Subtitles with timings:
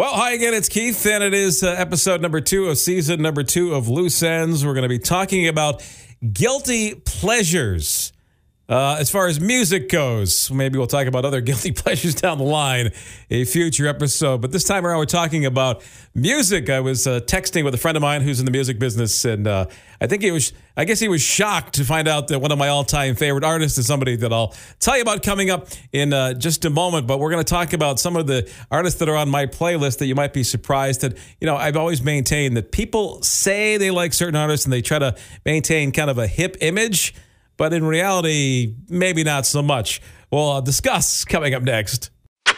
[0.00, 0.54] Well, hi again.
[0.54, 4.22] It's Keith, and it is uh, episode number two of season number two of Loose
[4.22, 4.64] Ends.
[4.64, 5.86] We're going to be talking about
[6.32, 8.10] guilty pleasures.
[8.70, 12.44] Uh, as far as music goes, maybe we'll talk about other guilty pleasures down the
[12.44, 12.92] line,
[13.28, 14.40] a future episode.
[14.40, 15.82] But this time around, we're talking about
[16.14, 16.70] music.
[16.70, 19.48] I was uh, texting with a friend of mine who's in the music business, and
[19.48, 19.66] uh,
[20.00, 22.58] I think he was, I guess he was shocked to find out that one of
[22.58, 26.12] my all time favorite artists is somebody that I'll tell you about coming up in
[26.12, 27.08] uh, just a moment.
[27.08, 29.98] But we're going to talk about some of the artists that are on my playlist
[29.98, 33.90] that you might be surprised that, you know, I've always maintained that people say they
[33.90, 37.14] like certain artists and they try to maintain kind of a hip image
[37.60, 40.00] but in reality, maybe not so much.
[40.32, 42.08] We'll uh, discuss coming up next.
[42.46, 42.54] All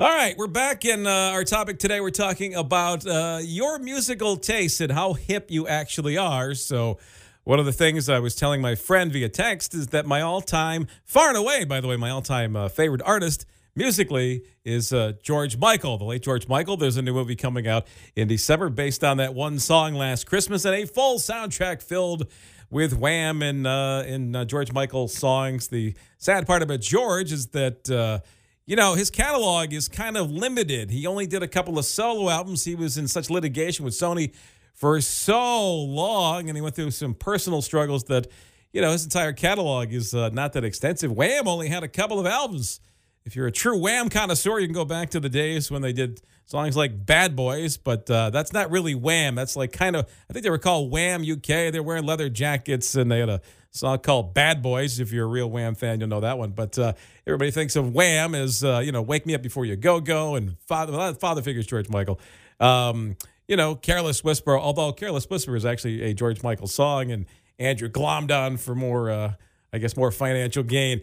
[0.00, 2.00] right, we're back in uh, our topic today.
[2.00, 6.54] We're talking about uh, your musical taste and how hip you actually are.
[6.54, 6.98] So,
[7.44, 10.40] one of the things I was telling my friend via text is that my all
[10.40, 13.46] time, far and away, by the way, my all time uh, favorite artist
[13.76, 16.76] musically is uh, George Michael, the late George Michael.
[16.76, 20.64] There's a new movie coming out in December based on that one song last Christmas
[20.64, 22.26] and a full soundtrack filled
[22.70, 25.68] with Wham and uh, uh, George Michael songs.
[25.68, 28.20] The sad part about George is that uh,
[28.64, 30.90] you know his catalog is kind of limited.
[30.90, 32.64] He only did a couple of solo albums.
[32.64, 34.34] He was in such litigation with Sony
[34.74, 38.26] for so long, and he went through some personal struggles that
[38.72, 41.12] you know his entire catalog is uh, not that extensive.
[41.12, 42.80] Wham only had a couple of albums.
[43.26, 45.92] If you're a true Wham connoisseur, you can go back to the days when they
[45.92, 49.34] did songs like Bad Boys, but uh, that's not really Wham.
[49.34, 51.72] That's like kind of, I think they were called Wham UK.
[51.72, 53.40] They're wearing leather jackets and they had a
[53.72, 55.00] song called Bad Boys.
[55.00, 56.50] If you're a real Wham fan, you'll know that one.
[56.50, 56.92] But uh,
[57.26, 60.36] everybody thinks of Wham as, uh, you know, Wake Me Up Before You Go Go
[60.36, 62.20] and Father, Father Figures George Michael.
[62.60, 63.16] Um,
[63.48, 67.26] you know, Careless Whisper, although Careless Whisper is actually a George Michael song and
[67.58, 69.32] Andrew glommed on for more, uh,
[69.72, 71.00] I guess, more financial gain.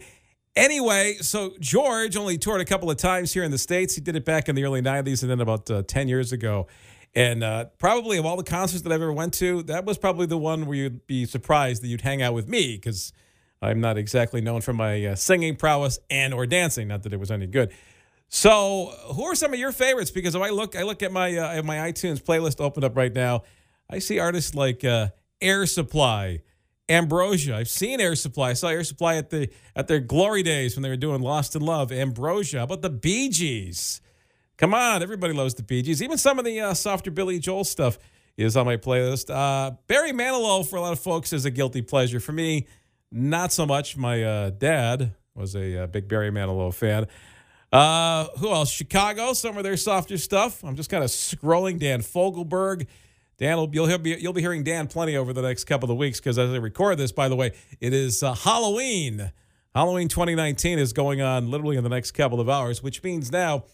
[0.56, 3.94] Anyway, so George only toured a couple of times here in the States.
[3.94, 6.68] He did it back in the early 90s and then about uh, 10 years ago.
[7.14, 10.26] And uh, probably of all the concerts that I've ever went to, that was probably
[10.26, 13.12] the one where you'd be surprised that you'd hang out with me because
[13.62, 16.88] I'm not exactly known for my uh, singing prowess and or dancing.
[16.88, 17.72] Not that it was any good.
[18.28, 20.10] So, who are some of your favorites?
[20.10, 23.14] Because if I look, I look at my uh, my iTunes playlist opened up right
[23.14, 23.42] now.
[23.88, 25.08] I see artists like uh,
[25.40, 26.40] Air Supply,
[26.88, 27.56] Ambrosia.
[27.56, 28.50] I've seen Air Supply.
[28.50, 31.56] I saw Air Supply at the at their glory days when they were doing Lost
[31.56, 31.90] in Love.
[31.90, 32.58] Ambrosia.
[32.58, 34.00] How about the Bee Gees?
[34.56, 36.02] Come on, everybody loves the Bee Gees.
[36.02, 37.98] Even some of the uh, softer Billy Joel stuff
[38.36, 39.34] is on my playlist.
[39.34, 42.20] Uh, Barry Manilow for a lot of folks is a guilty pleasure.
[42.20, 42.66] For me,
[43.10, 43.96] not so much.
[43.96, 47.06] My uh, dad was a, uh, big Barry Manilow fan.
[47.72, 48.70] Uh, who else?
[48.70, 49.32] Chicago.
[49.32, 50.62] Some of their softer stuff.
[50.62, 51.78] I'm just kind of scrolling.
[51.78, 52.86] Dan Fogelberg.
[53.36, 56.20] Dan, will, you'll be you'll be hearing Dan plenty over the next couple of weeks
[56.20, 59.32] because as I record this, by the way, it is uh, Halloween.
[59.74, 63.64] Halloween 2019 is going on literally in the next couple of hours, which means now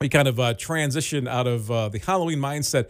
[0.00, 2.88] we kind of uh, transition out of uh, the Halloween mindset.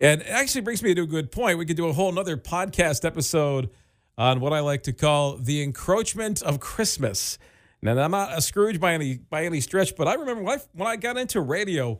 [0.00, 1.58] And it actually brings me to a good point.
[1.58, 3.70] We could do a whole another podcast episode
[4.16, 7.38] on what I like to call the encroachment of Christmas.
[7.82, 10.62] Now, I'm not a Scrooge by any by any stretch, but I remember when I,
[10.72, 11.98] when I got into radio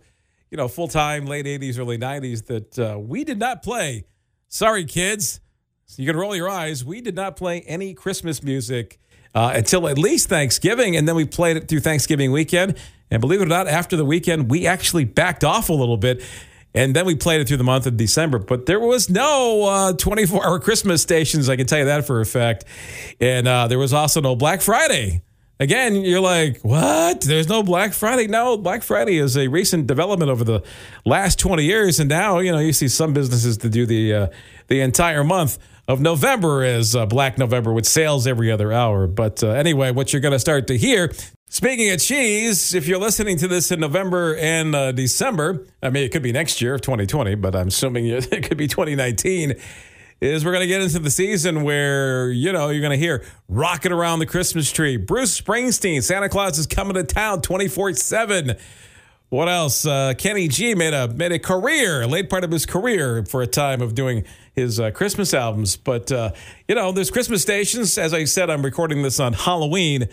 [0.51, 4.05] you know, full time, late 80s, early 90s, that uh, we did not play.
[4.49, 5.41] Sorry, kids.
[5.87, 6.85] So you can roll your eyes.
[6.85, 8.99] We did not play any Christmas music
[9.35, 10.97] uh, until at least Thanksgiving.
[10.97, 12.77] And then we played it through Thanksgiving weekend.
[13.11, 16.23] And believe it or not, after the weekend, we actually backed off a little bit.
[16.75, 18.39] And then we played it through the month of December.
[18.39, 22.21] But there was no 24 uh, hour Christmas stations, I can tell you that for
[22.21, 22.65] a fact.
[23.21, 25.23] And uh, there was also no Black Friday.
[25.59, 27.23] Again, you're like, what?
[27.23, 28.27] There's no Black Friday.
[28.27, 30.63] No, Black Friday is a recent development over the
[31.07, 34.27] last 20 years, and now you know you see some businesses to do the uh,
[34.69, 35.59] the entire month
[35.89, 39.07] of November as uh, Black November with sales every other hour.
[39.07, 41.13] But uh, anyway, what you're going to start to hear.
[41.49, 46.03] Speaking of cheese, if you're listening to this in November and uh, December, I mean,
[46.03, 49.55] it could be next year, of 2020, but I'm assuming it could be 2019
[50.21, 53.25] is we're going to get into the season where, you know, you're going to hear
[53.49, 54.97] rocking around the Christmas tree.
[54.97, 58.57] Bruce Springsteen, Santa Claus is coming to town 24 7.
[59.29, 59.85] What else?
[59.85, 63.47] Uh, Kenny G made a made a career, late part of his career for a
[63.47, 64.25] time of doing
[64.55, 65.77] his uh, Christmas albums.
[65.77, 66.31] But uh,
[66.69, 67.99] you know, there's Christmas stations.
[67.99, 70.09] As I said, I'm recording this on Halloween.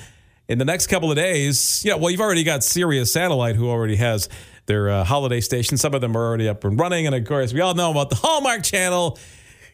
[0.50, 3.96] In the next couple of days, yeah, well, you've already got Sirius Satellite, who already
[3.96, 4.28] has
[4.66, 5.78] their uh, holiday station.
[5.78, 8.10] Some of them are already up and running, and of course, we all know about
[8.10, 9.18] the Hallmark Channel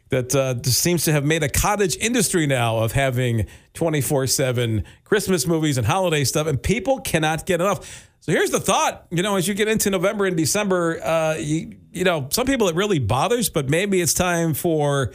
[0.09, 5.45] that uh, seems to have made a cottage industry now of having 24 7 Christmas
[5.47, 8.07] movies and holiday stuff, and people cannot get enough.
[8.21, 11.77] So here's the thought you know, as you get into November and December, uh, you,
[11.91, 15.13] you know, some people it really bothers, but maybe it's time for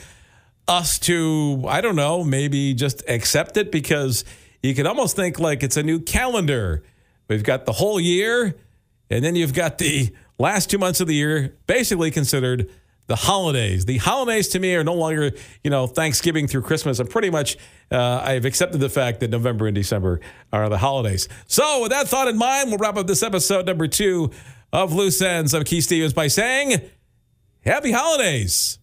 [0.67, 4.25] us to, I don't know, maybe just accept it because
[4.63, 6.83] you can almost think like it's a new calendar.
[7.29, 8.55] We've got the whole year
[9.11, 12.71] And then you've got the last two months of the year basically considered
[13.07, 13.85] the holidays.
[13.85, 16.99] The holidays to me are no longer, you know, Thanksgiving through Christmas.
[16.99, 17.57] I'm pretty much,
[17.91, 20.21] uh, I've accepted the fact that November and December
[20.53, 21.29] are the holidays.
[21.47, 24.31] So, with that thought in mind, we'll wrap up this episode number two
[24.73, 25.55] of Loose Ends.
[25.55, 26.81] I'm Keith Stevens by saying,
[27.65, 28.79] Happy Holidays.